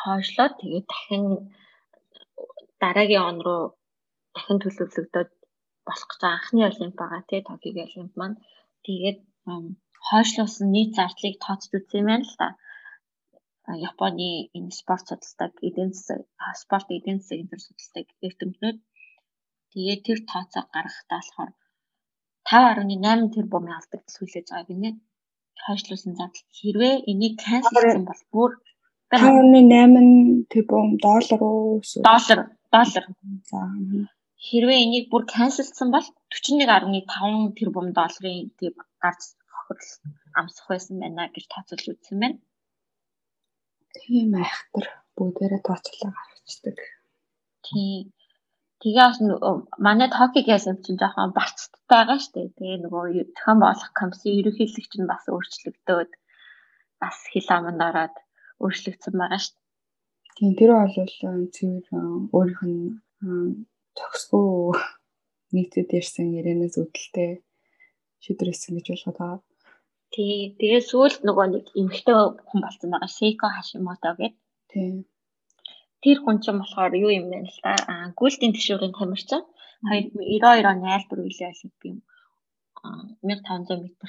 [0.00, 1.24] хойшлоод тэгээд дахин
[2.82, 3.62] дараагийн он руу
[4.34, 5.30] дахин төлөвлөгдөд
[5.86, 8.36] болох гэж анхны олимп байгаа тий Токиогийн олимп маань
[8.86, 9.18] тэгээд
[10.08, 12.48] хойшлуулсан нийт зардлыг тооцож үзсэн юм байна л да.
[13.90, 16.20] Японы энэ спорт судалдаг эдийн засаг
[16.62, 18.78] спорт эдийн засаг энэ судалдаг эрдэмтнүүд
[19.72, 21.52] тэгээд тэр тооцоо гаргахтаа болохоор
[22.46, 24.90] 5.8 тэрбумын алдагдал хүлээж байгаа гинэ.
[25.64, 28.50] Хойшлуулсан зардал хэрвээ энийг канселсан бол бүр
[29.10, 32.40] 5.8 тэрбум доллар уу доллар
[32.74, 33.04] доллар.
[33.50, 33.60] За
[34.44, 39.22] хэрвээ энийг бүр канселсан бол 41.5 тэрбум долларын тийм гарц
[39.56, 39.92] хохирол
[40.38, 42.38] амсах байсан байна гэж тооцоолж үзсэн байна.
[43.96, 46.78] Тийм айхтар бүгдээрээ тооцоолоо гаргацдаг.
[47.64, 48.12] Тийм.
[48.80, 49.18] Тэгээ бас
[49.86, 52.54] манай Токигийн юм чинь жоохон барцтай байгаа шүү дээ.
[52.56, 56.10] Тэгээ нөгөө зохион болгох комиссийн ерөнхийлөгч нь бас өөрчлөгдөөд
[57.00, 58.16] бас хил аманд ороод
[58.62, 59.64] өөрчлөгдсөн байгаа шүү дээ.
[60.36, 60.94] Тийм тэр бол
[61.56, 61.86] цэвэр
[62.36, 62.84] өөрийнх нь
[63.98, 64.76] төгсгөө
[65.54, 67.30] нийтэд ярьсан ярианаас үүдэлтэй
[68.24, 69.40] шийдвэр хийсэн гэж болгоод байгаа.
[70.14, 70.54] Тий.
[70.60, 72.16] Тэгээ сүүлд нөгөө нэг эмэгтэй
[72.48, 73.10] хүн болсон байгаа.
[73.18, 74.32] Сейко Хашимото гэдэг.
[74.70, 74.90] Тий.
[76.02, 77.72] Тэр хүн чинь болохоор юу юм бэ л та?
[77.92, 79.42] Аа, гүйлтийн тишүүрийн тамирчин.
[79.84, 81.98] 2092 оны айлбар үеийн олимпик юм.
[83.26, 84.00] 1500 м-т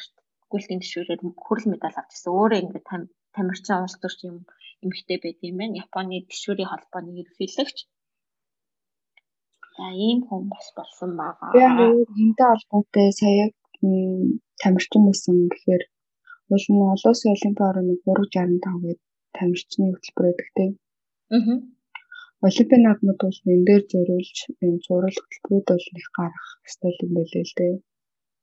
[0.51, 2.31] гүйлтийн тишүүрээр хүрэл медаль авчихсан.
[2.39, 2.87] Өөрөө ингээд
[3.35, 4.37] тамирчин улс төрч юм
[4.83, 5.81] эмэгтэй байд юм байна.
[5.83, 7.77] Японы тишүүрийн холбооны ерөнхийлөгч.
[9.77, 11.49] За ийм хүн бас болсон байгаа.
[11.53, 11.77] Би яг
[12.21, 13.45] энэтэй холбоотой сая
[14.61, 15.83] тамирчин байсан гэхээр
[16.49, 18.99] уул нь олон улсын олимпийн орны 365 гээд
[19.37, 20.71] тамирчны хөтөлбөр тийм.
[21.35, 21.57] Аа.
[22.47, 27.45] Олимпийн наадмууд бол энэ дээр зориулж энэ зураг хөтөлбөрүүд бол их гарах ёстой юм байлээ
[27.49, 27.75] л дээ.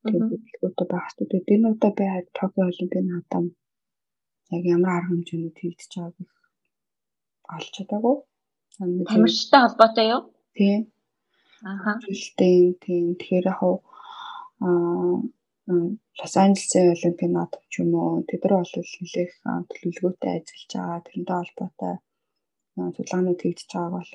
[0.09, 1.41] Тийм хөтөлбөрүүд байх хэрэгтэй.
[1.55, 2.05] Энэ удаа би
[2.37, 3.45] Токио олимпийн наадам
[4.57, 6.31] яг ямар арга хэмжээнүүд хийгдэж байгааг
[7.55, 8.17] олж чадаагүй.
[9.11, 10.23] Тамирчтай холбоотой юу?
[10.57, 10.81] Тийм.
[11.63, 11.93] Аха.
[12.39, 13.05] Тийм тийм.
[13.19, 13.77] Тэгэхээр яг
[14.67, 15.23] аа
[16.19, 19.35] Лос Анжелесийн олимпийн наадам ч юм уу тэд нар бол нэлээх
[19.71, 21.07] төлөвлөгөөтэй ажиллаж байгаа.
[21.07, 21.95] Тэрнтэй холбоотой
[22.75, 24.13] судалгаанууд хийгдэж байгааг бол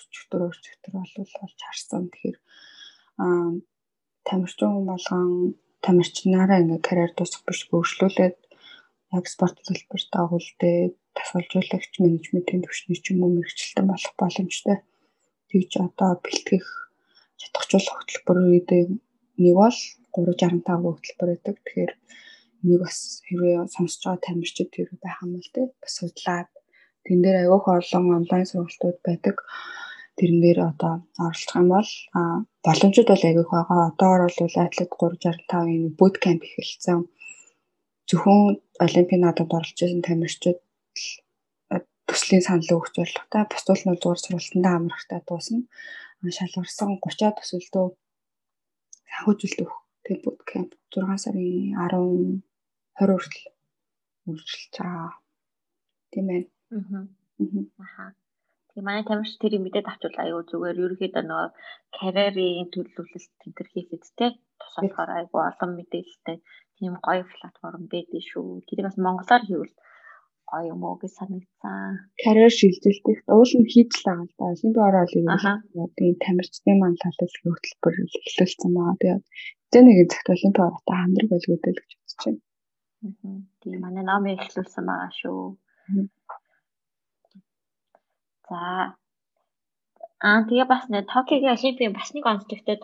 [0.00, 1.14] өчигдөр өчигдөр бол
[1.44, 2.02] олж харсан.
[2.10, 2.36] Тэгэхээр
[4.26, 5.26] тамирчин болгон
[5.84, 8.38] тамирчнаараа ингээ карьер дуусгах биш өөрчлөлөөд
[9.18, 14.78] яг спорт төлбөрт агуулдаг тасгалжуулагч менежментийн түвшний ч юм уу мэрэгчлэлтэн болох боломжтой.
[15.52, 16.66] Тэгж одоо бэлтгэх
[17.40, 18.88] чадахжуулах хөтөлбөрүүдийн
[19.42, 19.78] нэг бол
[20.16, 21.56] 365 хөтөлбөр байдаг.
[21.60, 21.92] Тэгэхээр
[22.64, 26.48] нэг бас хэрвээ сонсож байгаа тамирчид хэрвээ байх юм бол тэ бас судлаад
[27.04, 29.36] тэн дээр аягүй олон онлайн сургалтууд байдаг.
[30.16, 30.94] Тэрэн дээр одоо
[31.26, 31.90] оролцох юм бол
[32.64, 33.80] боломжууд бол аягүй байгаа.
[33.90, 37.00] Одоогор бол атлет 365-ийн bootcamp эхэлсэн.
[38.08, 38.40] Зөвхөн
[38.86, 40.58] олимпийн наадамд оролцож байсан тамирчид
[42.12, 45.58] төслийн санал өгч бодлоготой бусдууд нь зүгээр сургалтандаа амрахтаа дуусна.
[46.36, 47.86] Шалгарсан 30-аад төсөлдөө
[49.12, 52.42] санхүүжилт өгөх тэг bootcamp 6 сарын 10
[53.00, 53.46] 20 хүртэл
[54.28, 55.10] үргэлжилж байгаа.
[56.12, 56.42] Тийм ээ.
[57.82, 58.12] Аа.
[58.68, 61.48] Тэгээ манай тамирч тэрийг мэдээд авчвал аюу зүгээр ерөөхдөө нөгөө
[61.96, 64.26] карьерийн төлөвлөлт тентэр хийхэд те
[64.60, 66.38] тус болохоор аюу олон мэдээлэлтэй
[66.76, 68.64] тийм гоё платформ байдээ шүү.
[68.66, 69.74] Тэрийг бас монголоор хийвэл
[70.52, 72.12] гоё юм уу гэж санагдсан.
[72.22, 74.44] Карьер шилжилтийг уул нь хийж л байгаа л да.
[74.52, 75.28] Олимпийн орол юм.
[75.96, 79.00] Тийм тамирчдын маань талаас хөтөлбөр эхлүүлсэн байгаа.
[79.00, 79.24] Тэгээд
[79.72, 82.40] тэр нэгэн цагт олимпийн ороотой хамдраг байлгуудэл гэж бодож байна.
[83.60, 85.42] Тийм манай номыг эхлүүлсэн байгаа шүү.
[88.48, 88.60] За.
[90.28, 92.76] Аа тэгээ бас нэг Токиогийн олимпийн бас нэг онцлогтой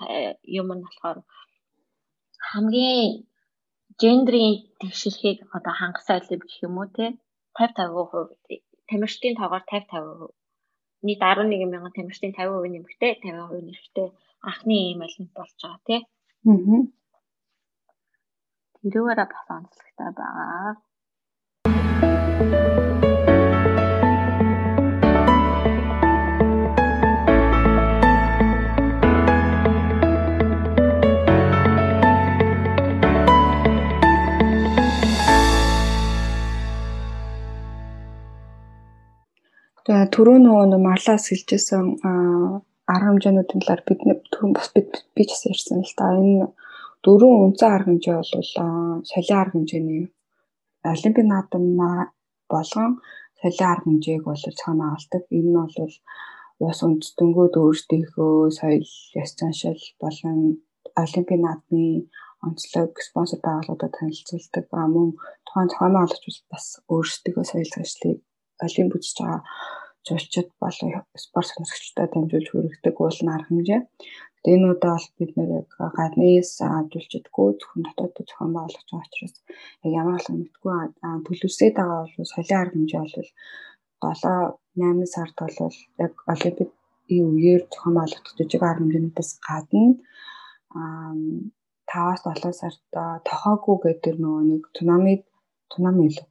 [0.60, 1.18] юм нь болохоор
[2.50, 3.28] хамгийн
[4.02, 7.06] гендрийн тэгшэрхийг одоо хангасан олимп гэх юм уу те
[7.58, 10.32] 50 50% тамирчдын тоогоор 50 50%
[11.06, 14.08] нийт 11 мянган тамирчдын 50% нэмэгтэй 50% нэрхтэй
[14.48, 16.00] анхны ийм олимп болж байгаа тий.
[16.46, 16.82] Аа.
[18.80, 20.72] Тэрүүгээрээ бас онцлогтой байгаа.
[22.38, 22.77] Тэгээ
[39.88, 41.84] түрүү нөгөө марлаас хэлжсэн
[42.92, 44.00] арга хэмжээнүүдийн талаар бид
[44.56, 46.52] бас бид би ч гэсэн ярьсан л та энэ
[47.04, 48.28] дөрвөн үндсэн арга хэмжээ бол
[49.08, 50.04] солио арга хэмжээний
[50.92, 51.64] олимпийн наадам
[52.52, 52.90] болгон
[53.40, 55.22] солио арга хэмжээг бол цаана авалдаг.
[55.38, 55.94] Энэ нь бол
[56.68, 58.88] ус үндэстэнгүүд өөрсдийнхөө соёл,
[59.22, 60.38] ёс заншил болон
[61.04, 62.12] олимпийн наадмын
[62.46, 64.64] онцлог спонсор байгууллагуудад танилцуулдаг.
[64.94, 65.08] Мөн
[65.46, 68.18] тухайн зохион байгуулагч бас өөрсдийнхөө соёл заншлыг
[68.66, 69.40] олимп үзэж байгаа
[70.08, 70.90] жуулчид болон
[71.24, 73.80] спорт сонирхчдод дамжуулж хүргэдэг уулын арга хэмжээ.
[74.42, 76.50] Тэгээд энэ удаа бол бид нэр яг гаднаас
[76.92, 79.36] жуулчдгүй зөвхөн дотоодд зохион байгуулах байгаа учраас
[79.84, 80.74] яг ямар алга мэдгүй
[81.26, 83.00] төлөвсөд байгаа бол солио арга хэмжээ
[84.02, 89.84] бол 7 8 сард бол яг олимпийн үеэр зохион байгуулагдах жижиг арга хэмжээнүүдээс гадна
[91.90, 92.80] 5-аас 7 сард
[93.28, 95.12] тохоогүй гэдэг нөгөө нэг цунами
[95.72, 96.26] цунами илүү.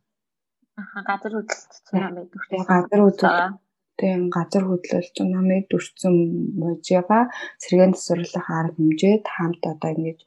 [0.81, 3.66] Аха газар хөдлөлт цунами дүртэй газар хөдлөлт
[3.99, 6.15] тийм газар хөдлөлт цунами дүрцэн
[6.61, 7.19] мужига
[7.61, 10.19] сэргээн тасварлах арга хэмжээд хамт одоо ингэж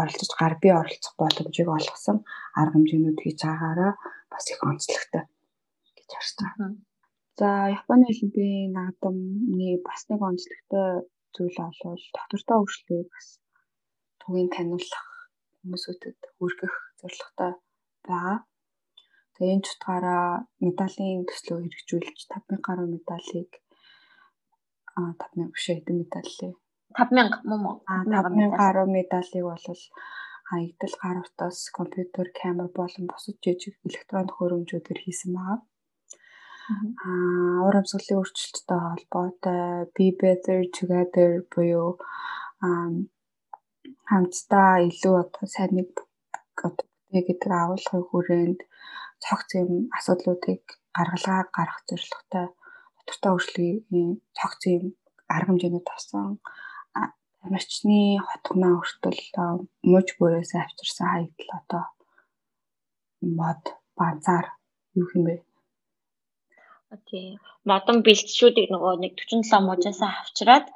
[0.00, 2.18] оролцож гар бие оролцох боломжийг олгосон
[2.60, 3.92] арга хэмжээнүүд хийж байгаагаараа
[4.32, 5.24] бас их онцлогтой
[5.96, 6.70] гэж харж байгаа.
[7.38, 10.88] За Японы олимпийн наадамны бас нэг онцлогтой
[11.34, 13.26] зүйл бол доктортой хөгжлийг бас
[14.20, 15.06] түгээн таниулах
[15.60, 17.52] хүмүүсүүдэд хүргэх зорилготой
[18.06, 18.38] байгаа.
[19.36, 23.50] Тэгээ энэ ч утгаараа медалийн төслөө хэрэгжүүлж 5000 гаруй медалийг
[24.96, 26.54] а 5000 биш хэдэн медаль лээ
[26.96, 27.60] 5000 мөн.
[27.64, 29.66] Мөн 5000 гаруй медалийг бол
[30.48, 35.58] хаягдал гар утас, компьютер, камер болон бусад жижиг электроник хөрөмжүүдээр хийсэн байгаа.
[37.04, 39.62] Аа, уур амьсгалын өөрчлөлттэй холбоотой
[39.94, 41.90] Be Better Together буюу
[44.10, 45.88] хамтдаа илүү одоо сайн нэг
[47.16, 48.60] бүтээ гэдэг агуулгын хүрээнд
[49.24, 50.62] цогц юм асуудлуудыг
[50.96, 52.46] гаргалгаа гаргах зорилготой
[52.96, 54.84] тодорхой өөрчлөлийн цогц юм
[55.34, 56.38] арга хэмжээний тавсан
[57.46, 59.20] тамирчны хотгоноо хүртэл
[59.90, 61.84] мууж бүрээс авчирсан хаягдал одоо
[63.38, 63.62] мод
[63.98, 64.44] базар
[64.98, 65.34] юу бэ?
[67.10, 67.38] Тийм.
[67.70, 70.66] Модон бэлтшүүдийг нөгөө нэг 47 мужаас авчираад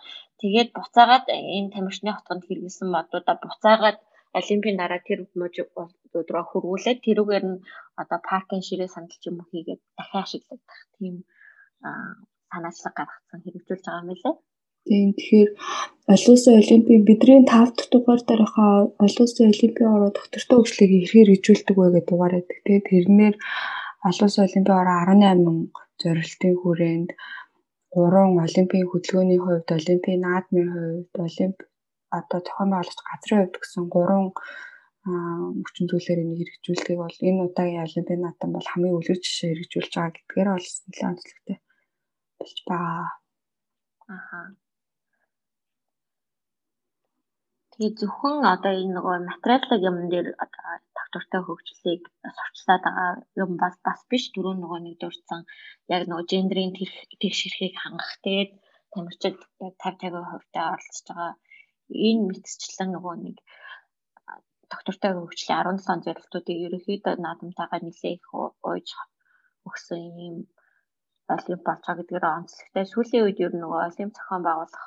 [0.40, 3.98] тэгээд буцаагаад энэ тамирчны хотгонд хэрэглэсэн модуудаа буцаагаад
[4.38, 5.20] олимпийн дараа тэр
[6.34, 7.58] руу хөрвүүлээд тэрүүгээр нь
[8.02, 10.62] одоо паркын ширээ сандал ч юм хийгээд дахин ашиглах
[10.96, 11.14] тийм
[12.50, 14.34] санаачлаг гаргацсан хэрэгжүүлж байгаа юм лээ.
[14.88, 15.50] Тийм тэгэхээр
[16.12, 21.28] олон улсын олимпийн бидний 5 дахь дугаар дараахаа олон улсын олимпийн ороо доктортой хөгжлийг ихээр
[21.30, 22.58] хөгжүүлдэг вэ гэдэг дугаар байдаг.
[22.64, 23.34] Тэгээд тэрнэр
[24.08, 27.10] олон улсын олимпийн ороо 18 мянга зорилтын хүрээнд
[27.92, 31.56] 3 олимпийн хөтөлбөрийн хувьд, олимпийн наадмын хувьд, олимп
[32.18, 34.32] одоо зохион байгуулагч газрын хувьд гэсэн 3
[35.64, 40.14] хүчин зүйлээр энийг хэрэгжүүлдэг бол энэ удаагийн олимпийн наадам бол хамгийн үлгэр жишээ хэрэгжүүлж байгаа
[40.16, 41.56] гэдгээр бол нэлээд онцлогтой
[42.38, 43.06] болж байгаа.
[44.16, 44.40] Аха.
[47.72, 52.02] Тэгээ зөвхөн одоо энэ нөгөө материалын юм дээр одоо доктортой хөгжлийг
[52.38, 53.10] сурчлаад байгаа
[53.42, 55.40] юм бас бас биш дөрөв нөгөө нэг дурдсан
[55.94, 56.72] яг нөгөө гендрийн
[57.20, 58.52] тэгш хэрхийг хангах тэгээд
[58.92, 61.32] тамирчид яг 50 50% таа оролцож байгаа
[62.08, 63.36] энэ мэтсчлэн нөгөө нэг
[64.72, 68.88] доктортой хөгжлийн 17 зорилтуудыг ерөнхийдөө наадамтайгаа нэлээ их ууж
[69.68, 70.36] өгсөн юм
[71.34, 72.84] олимп болж байгаа гэдгээр онцлогтой.
[72.86, 74.86] Сүүлийн үед ер нь нөгөө олимп зохион байгуулах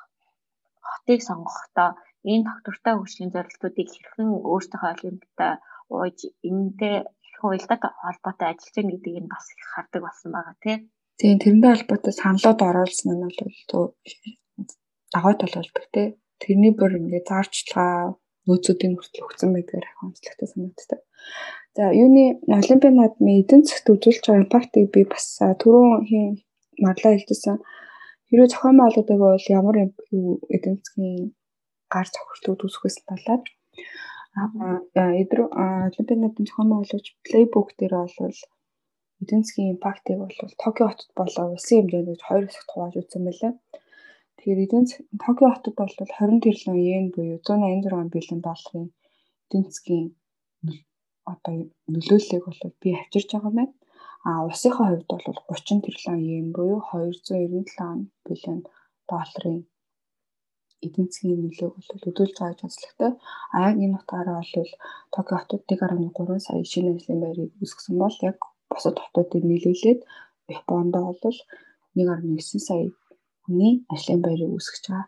[0.88, 1.90] хотыг сонгохдоо
[2.32, 5.54] энэ доктортой хөгжлийн зорилтуудыг хэрхэн өөртөөхөө олимптай
[5.96, 6.18] ууж
[6.50, 6.96] энэтэй
[7.44, 10.80] уялдаа холбоотой ажиллаж байгаа гэдгийг нь бас их хардаг болсон байгаа тийм.
[11.20, 13.40] Тийм тэрнтэй холбоотой саналууд оруулсан нь бол
[15.14, 16.10] дагой тол болдог тийм.
[16.44, 21.00] Тэрний бүр ингээд зарчлага нөөцүүдийн хүртэл өгсөн байдгаар их онцлогтой санагддаг.
[21.76, 22.24] За юуны
[22.60, 26.30] олимпийн наадмын эдийн засгт үзүүлж байгаа импактыг би бас түрүүн хийн
[26.84, 27.58] марлаа хэлсэн.
[28.28, 29.76] Хэрвээ зохион байгуулдаг бол ямар
[30.56, 31.32] эдийн засгийн
[31.94, 33.42] гар цохилтууд үүсгэхээс талаар
[35.22, 35.48] эдрүү
[35.88, 38.40] олимпийн наадмын зохион байгуулагч плейбук дээр бол
[39.22, 43.54] эдийн засгийн импактыг бол Токио хотод болоо улсын хэмжээнд хоёр хэсэгт хувааж үзсэн байлаа.
[44.38, 44.86] Тэгэхээр эдийн
[45.24, 48.88] Токио хотод бол 20 тэрлэн йен буюу 186 биллион долларын
[49.46, 50.08] эдийн засгийн
[51.32, 51.54] одоо
[51.94, 53.74] нөлөөллийг бол би авчирч байгаа байна.
[54.28, 58.60] А улсынхаа хувьд бол 30 тэрлэн йен буюу 297 биллион
[59.12, 59.60] долларын
[60.86, 63.12] эдийн засгийн нөлөөг бол өдөөлж байгаа онцлогтой.
[63.54, 64.72] А яг энэ утгаараа бол
[65.14, 68.38] Токио хотод 1.3 сая шинэ ажлын байрыг үүсгэсэн бол яг
[68.70, 70.00] бусад хотуудыг нийлүүлээд
[70.58, 71.20] Японд бол
[71.96, 72.84] 1.9 сая
[73.44, 75.08] хүний ажлын байрыг үүсгэж байгаа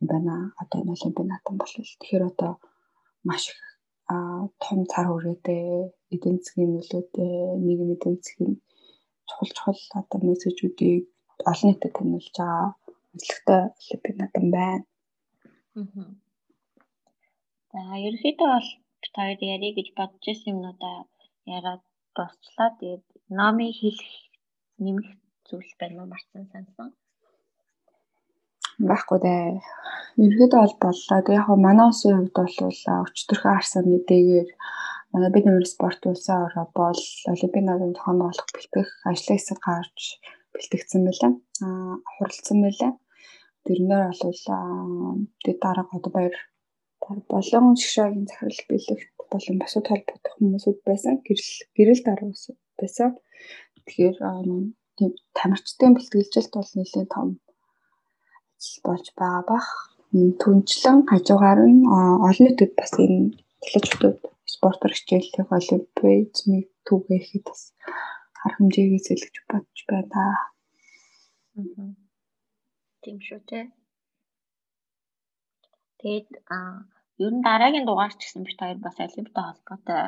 [0.00, 0.34] юм байна.
[0.60, 2.52] Одоо энэ олимпийн наадам бол тэгэхээр одоо
[3.28, 3.60] маш их
[4.62, 5.64] том цар хүрээтэй
[6.14, 7.32] эдийн засгийн нөлөөтэй
[7.64, 8.54] нийгмийн эдийн засгийн
[9.28, 11.04] чухал чухал одоо мессежүүдийг
[11.50, 12.66] олон нийтэд таниулж байгаа
[13.12, 14.84] онцлогтой олимпийн наадам байна.
[17.72, 18.68] За ерөөхдөө бол
[19.14, 20.96] хоёр ярих гэж бодож ирсэн юмнуудаа
[21.56, 21.82] яриад
[22.16, 22.70] дуусчлаа.
[22.78, 23.04] Тэгээд
[23.38, 24.12] номыг хэлэх
[24.84, 25.08] нэмэх
[25.48, 26.88] зүйл байна уу марцсан сансан
[28.88, 29.44] байхгүй дээ.
[30.24, 31.18] Ерөөдөө бол боллоо.
[31.24, 32.56] Тэг яг манай улсын хувьд бол
[33.06, 34.50] өчтөрхөө харсан мэдээгээр
[35.12, 39.98] манай бид нэмэр спорт улсын ороо бол олимпийн наадмын зохион байгуулах бэлтгэх ажлын хэсэг гарч
[40.52, 41.32] бэлтгэгдсэн байлаа.
[41.64, 42.92] Аа хуралдсан байлаа.
[43.64, 44.40] Тэрнээр бол
[45.44, 46.36] тэд дараа Годбаяр
[47.32, 51.14] болон шгшаагийн захирал бэлэгт болон бусад холбогдох хүмүүсүүд байсан.
[51.26, 52.28] Гэрэл гэрэл дараа
[52.80, 53.10] байсан.
[53.86, 54.16] Тэгэхээр
[55.38, 57.28] тамирчдын бэлтгэлжилт бол нэлээд том
[58.86, 59.68] болж байгаа бах.
[60.40, 61.84] Түнчлэн хажуугаар нь
[62.26, 64.18] олон нийтэд бас энэ тележтууд
[64.54, 67.62] спортоор хичээллэх олимпиадмыг түгээхэд бас
[68.44, 70.24] арга хэмжээгээ зэлгэж бодож байна.
[73.02, 73.60] Тийм шүү те.
[76.00, 76.58] Тэгээд а
[77.24, 80.02] ер нь дараагийн дугаар ч гэсэн бит хоёр бас олимпиатай холбоотой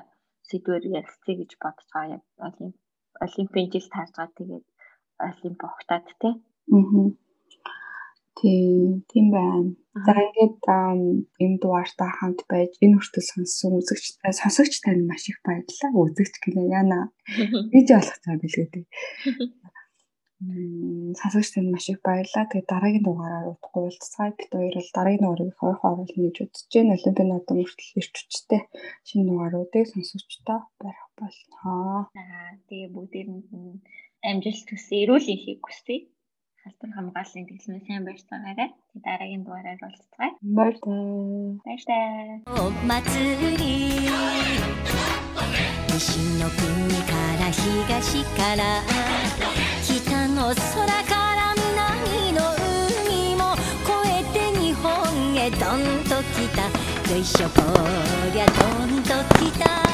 [0.49, 2.17] сэдвээр ярилцъя гэж бодож байгаа.
[2.17, 2.25] Яг
[3.27, 4.37] олимпийн жил таарж байгаа.
[4.39, 4.67] Тэгээд
[5.29, 6.31] олимп огтаад те.
[6.75, 7.09] Аа.
[8.39, 9.70] Тийм, тийм байна.
[10.07, 10.57] За ингээд
[11.45, 14.05] энэ дугаартаа хамт байж энэ хүртэл сонссон үзэгч
[14.41, 15.93] сонсогч танд маш их баярлалаа.
[16.01, 17.01] Үзэгч гинэ яна.
[17.72, 18.87] Видео олох цаа билгээ дээ.
[21.20, 22.49] Сасагч танд маш их баярлалаа.
[22.49, 24.28] Тэгээ дараагийн дугаараар удахгүй уулзцай.
[24.35, 26.97] Бид хоёр бол дараагийн дугаарыг их ойрхон оруулах гэж үзэж байна.
[26.97, 28.62] Олимпийн наадам хүртэл ирч хүчтэй
[29.07, 32.09] шинэ дугааруудыг сонсогчтой барих болно.
[32.16, 33.78] Аа тэгээ бүгдээрэнд нь
[34.30, 35.97] амжилт хүсье, эрүүл энхийг хүсье.
[36.64, 38.70] Халдвар хамгааллын тэглэмээ сайн барьж байгаарай.
[39.06, 40.30] Дараагийн дугаараар уулзцай.
[40.41, 41.64] Баярлалаа.
[41.66, 42.43] Баярлалаа.
[45.98, 48.84] 西の国から東から
[49.82, 52.54] 北の空から南の
[53.02, 54.86] 海も越えて日本
[55.36, 55.58] へどん
[56.04, 56.70] と来た
[57.12, 57.62] よいしょこ
[58.32, 58.52] りゃど
[58.86, 59.91] んと来た